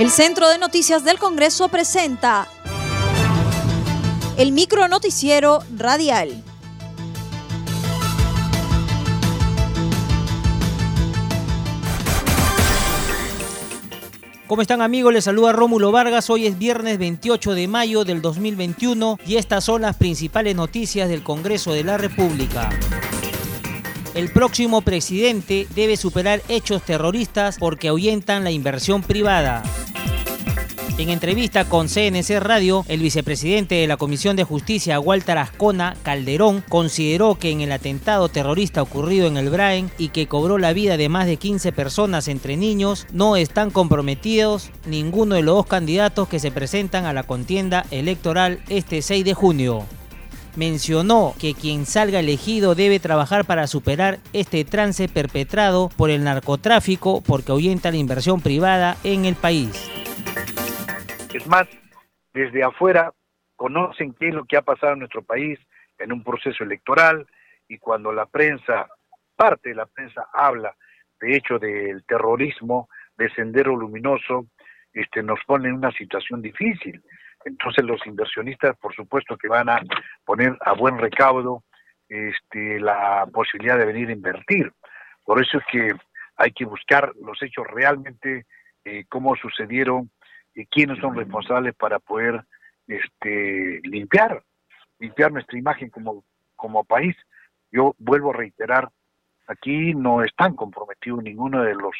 [0.00, 2.48] El Centro de Noticias del Congreso presenta
[4.38, 6.42] el micro noticiero radial.
[14.46, 15.12] ¿Cómo están amigos?
[15.12, 16.30] Les saluda Rómulo Vargas.
[16.30, 21.22] Hoy es viernes 28 de mayo del 2021 y estas son las principales noticias del
[21.22, 22.70] Congreso de la República.
[24.14, 29.62] El próximo presidente debe superar hechos terroristas porque ahuyentan la inversión privada.
[31.00, 36.62] En entrevista con CNC Radio, el vicepresidente de la Comisión de Justicia, Walter Ascona Calderón,
[36.68, 40.98] consideró que en el atentado terrorista ocurrido en el Braen y que cobró la vida
[40.98, 46.28] de más de 15 personas entre niños, no están comprometidos ninguno de los dos candidatos
[46.28, 49.86] que se presentan a la contienda electoral este 6 de junio
[50.56, 57.22] mencionó que quien salga elegido debe trabajar para superar este trance perpetrado por el narcotráfico
[57.22, 59.70] porque ahuyenta la inversión privada en el país.
[61.32, 61.68] Es más,
[62.34, 63.12] desde afuera
[63.54, 65.58] conocen qué es lo que ha pasado en nuestro país
[65.98, 67.26] en un proceso electoral
[67.68, 68.88] y cuando la prensa,
[69.36, 70.74] parte de la prensa habla
[71.20, 74.46] de hecho del terrorismo, de sendero luminoso,
[74.92, 77.00] este, nos pone en una situación difícil.
[77.44, 79.80] Entonces los inversionistas, por supuesto, que van a
[80.24, 81.62] poner a buen recaudo
[82.08, 84.72] este, la posibilidad de venir a invertir.
[85.24, 85.92] Por eso es que
[86.36, 88.46] hay que buscar los hechos realmente,
[88.84, 90.10] eh, cómo sucedieron
[90.70, 92.44] quiénes son responsables para poder
[92.86, 94.42] este, limpiar,
[94.98, 96.24] limpiar nuestra imagen como,
[96.56, 97.16] como país.
[97.70, 98.90] Yo vuelvo a reiterar,
[99.46, 101.94] aquí no están comprometidos ninguno de los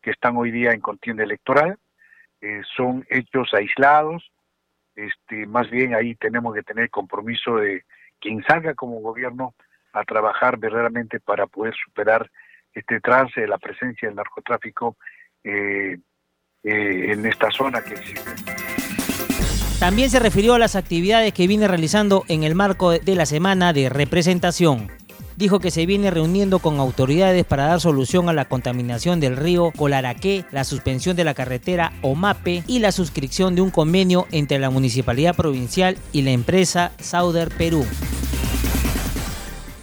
[0.00, 1.78] que están hoy día en contienda electoral,
[2.40, 4.32] eh, son hechos aislados,
[4.96, 7.84] este, más bien ahí tenemos que tener compromiso de
[8.18, 9.54] quien salga como gobierno
[9.92, 12.30] a trabajar verdaderamente para poder superar
[12.72, 14.96] este trance de la presencia del narcotráfico
[15.44, 15.98] eh,
[16.62, 18.30] eh, en esta zona que existe.
[19.80, 23.72] También se refirió a las actividades que viene realizando en el marco de la semana
[23.72, 24.88] de representación.
[25.36, 29.70] Dijo que se viene reuniendo con autoridades para dar solución a la contaminación del río
[29.74, 34.68] Colaraqué, la suspensión de la carretera OMAPE y la suscripción de un convenio entre la
[34.68, 37.86] Municipalidad Provincial y la empresa Sauder Perú.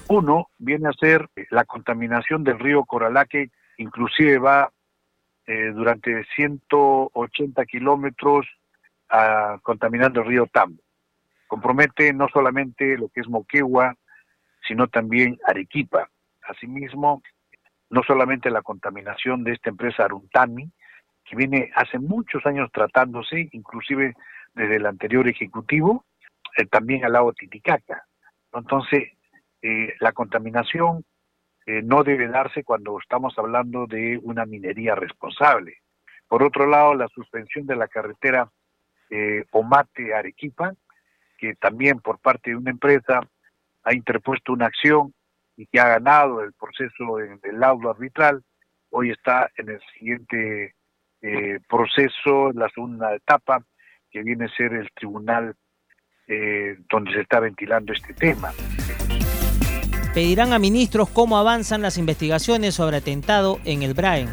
[0.09, 3.49] Uno viene a ser la contaminación del río Coralaque,
[3.79, 4.69] inclusive va
[5.47, 8.45] eh, durante 180 kilómetros
[9.09, 10.83] ah, contaminando el río Tambo.
[11.47, 13.95] Compromete no solamente lo que es Moquegua,
[14.67, 16.09] sino también Arequipa.
[16.41, 17.23] Asimismo,
[17.89, 20.69] no solamente la contaminación de esta empresa Aruntami,
[21.23, 24.15] que viene hace muchos años tratándose, inclusive
[24.53, 26.05] desde el anterior ejecutivo,
[26.57, 28.03] eh, también al lado Titicaca.
[28.53, 29.11] Entonces,
[29.61, 31.05] eh, la contaminación
[31.67, 35.79] eh, no debe darse cuando estamos hablando de una minería responsable.
[36.25, 38.49] Por otro lado, la suspensión de la carretera
[39.09, 40.73] eh, Omate-Arequipa,
[41.37, 43.19] que también por parte de una empresa
[43.83, 45.13] ha interpuesto una acción
[45.57, 48.41] y que ha ganado el proceso del laudo arbitral,
[48.89, 50.73] hoy está en el siguiente
[51.21, 53.61] eh, proceso, la segunda etapa,
[54.09, 55.53] que viene a ser el tribunal
[56.89, 58.51] donde se está ventilando este tema
[60.17, 64.27] pedirán a ministros cómo avanzan las investigaciones sobre atentado en el Braen.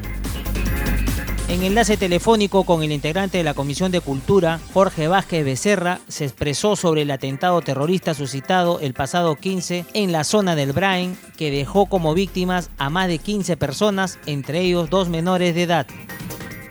[1.50, 6.24] En enlace telefónico con el integrante de la Comisión de Cultura, Jorge Vázquez Becerra, se
[6.24, 11.50] expresó sobre el atentado terrorista suscitado el pasado 15 en la zona del Braen, que
[11.50, 15.86] dejó como víctimas a más de 15 personas, entre ellos dos menores de edad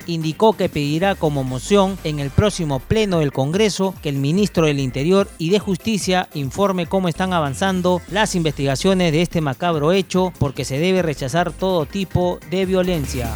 [0.08, 4.80] indicó que pedirá como moción en el próximo pleno del Congreso que el ministro del
[4.80, 10.66] Interior y de Justicia informe cómo están avanzando las investigaciones de este macabro hecho porque
[10.66, 13.28] se debe rechazar todo tipo de violencia.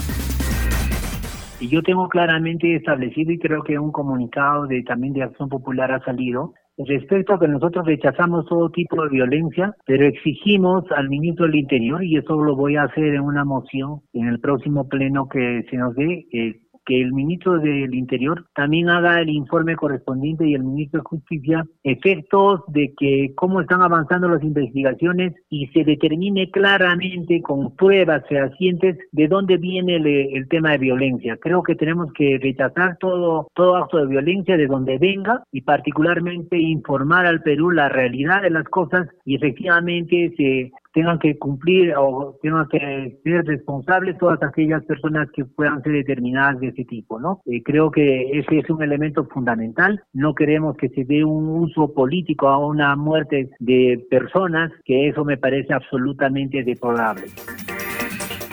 [1.60, 5.92] Y yo tengo claramente establecido y creo que un comunicado de también de Acción Popular
[5.92, 6.54] ha salido
[6.86, 12.04] respecto a que nosotros rechazamos todo tipo de violencia, pero exigimos al ministro del Interior,
[12.04, 15.78] y eso lo voy a hacer en una moción en el próximo pleno que se
[15.78, 20.64] nos dé, eh, que el ministro del Interior también haga el informe correspondiente y el
[20.64, 27.42] ministro de Justicia efectos de que cómo están avanzando las investigaciones y se determine claramente
[27.42, 31.38] con pruebas fehacientes de dónde viene el, tema de violencia.
[31.42, 36.58] Creo que tenemos que rechazar todo, todo acto de violencia de donde venga y particularmente
[36.58, 42.40] informar al Perú la realidad de las cosas y efectivamente se tengan que cumplir o
[42.42, 47.40] tengan que ser responsables todas aquellas personas que puedan ser determinadas de ese tipo, ¿no?
[47.46, 50.02] Eh, creo que ese es un elemento fundamental.
[50.12, 55.24] No queremos que se dé un uso político a una muerte de personas, que eso
[55.24, 57.26] me parece absolutamente deplorable.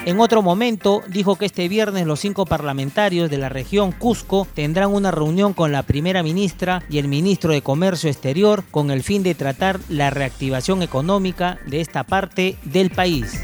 [0.06, 4.93] En otro momento dijo que este viernes los cinco parlamentarios de la región Cusco tendrán
[4.93, 9.23] una reunión con la primera ministra y el ministro de Comercio Exterior con el fin
[9.23, 13.43] de tratar la reactivación económica de esta parte del país.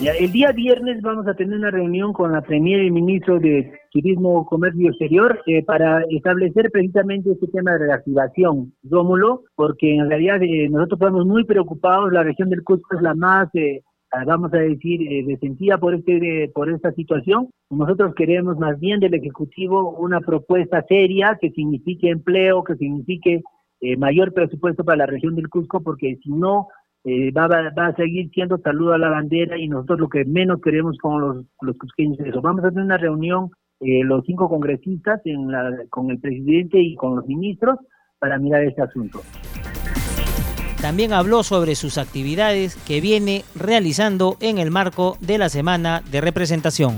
[0.00, 4.46] el día viernes vamos a tener una reunión con la Premier y ministro de Turismo,
[4.46, 10.68] Comercio Exterior eh, para establecer precisamente este tema de reactivación, Rómulo, porque en realidad eh,
[10.70, 13.82] nosotros estamos muy preocupados, la región del Cusco es la más eh,
[14.26, 17.48] vamos a decir, eh, resentida por, este, por esta situación.
[17.70, 23.42] Nosotros queremos más bien del Ejecutivo una propuesta seria que signifique empleo, que signifique
[23.80, 26.68] eh, mayor presupuesto para la región del Cusco, porque si no,
[27.04, 30.60] eh, va, va, a seguir siendo saludo a la bandera y nosotros lo que menos
[30.60, 32.42] queremos con los, los cusqueños es eso.
[32.42, 36.94] Vamos a tener una reunión, eh, los cinco congresistas, en la, con el presidente y
[36.96, 37.78] con los ministros,
[38.18, 39.20] para mirar este asunto.
[40.80, 46.22] También habló sobre sus actividades que viene realizando en el marco de la Semana de
[46.22, 46.96] Representación.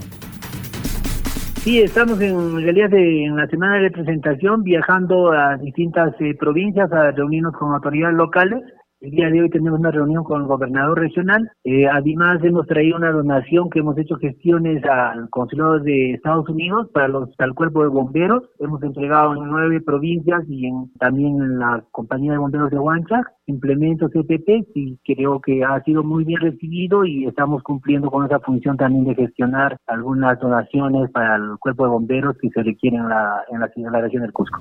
[1.63, 7.11] Sí, estamos en realidad en la semana de representación viajando a distintas eh, provincias a
[7.11, 8.63] reunirnos con autoridades locales
[9.03, 11.51] el día de hoy tenemos una reunión con el gobernador regional.
[11.65, 16.89] Eh, además, hemos traído una donación que hemos hecho gestiones al consulado de Estados Unidos
[16.95, 18.45] para los al cuerpo de bomberos.
[18.61, 23.27] Hemos entregado en nueve provincias y en, también en la compañía de bomberos de Huanchac
[23.47, 28.39] implementos EPP y creo que ha sido muy bien recibido y estamos cumpliendo con esa
[28.39, 33.09] función también de gestionar algunas donaciones para el cuerpo de bomberos que se requieren en
[33.09, 34.61] la, en la, en la región del Cusco.